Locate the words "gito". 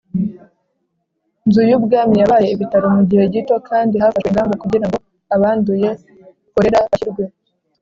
3.33-3.55